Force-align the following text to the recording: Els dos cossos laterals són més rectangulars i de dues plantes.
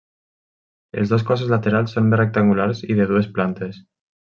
Els 1.01 1.11
dos 1.11 1.27
cossos 1.29 1.53
laterals 1.53 1.95
són 1.99 2.09
més 2.11 2.21
rectangulars 2.23 2.85
i 2.93 3.01
de 3.03 3.11
dues 3.15 3.33
plantes. 3.39 3.83